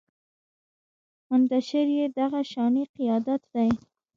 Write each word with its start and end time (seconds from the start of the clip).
منتشر 1.29 1.87
يې 1.97 2.05
دغه 2.19 2.41
شانې 2.51 2.83
قیادت 2.95 3.41
دی 3.53 3.69